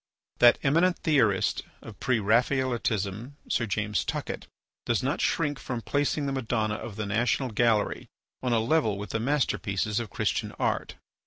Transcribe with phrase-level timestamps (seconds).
[0.39, 4.47] That eminent theorist of Pre Raphaelitism, Sir James Tuckett,
[4.87, 8.07] does not shrink from placing the Madonna of the National Gallery
[8.41, 10.95] on a level with the masterpieces of Christian art.